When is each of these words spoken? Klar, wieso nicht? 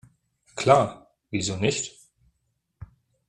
Klar, 0.55 1.13
wieso 1.29 1.57
nicht? 1.57 1.95